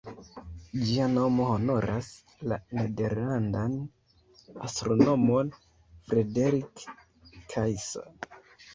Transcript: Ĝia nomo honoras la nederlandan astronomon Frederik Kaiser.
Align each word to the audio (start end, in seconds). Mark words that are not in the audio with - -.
Ĝia 0.85 1.09
nomo 1.15 1.45
honoras 1.49 2.09
la 2.53 2.59
nederlandan 2.79 3.77
astronomon 4.71 5.55
Frederik 5.63 6.87
Kaiser. 7.57 8.37